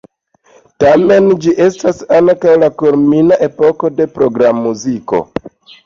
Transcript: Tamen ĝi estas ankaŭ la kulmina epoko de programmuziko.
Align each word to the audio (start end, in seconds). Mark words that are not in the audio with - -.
Tamen 0.83 1.27
ĝi 1.43 1.53
estas 1.67 2.01
ankaŭ 2.21 2.57
la 2.65 2.73
kulmina 2.83 3.41
epoko 3.51 3.95
de 4.01 4.13
programmuziko. 4.21 5.27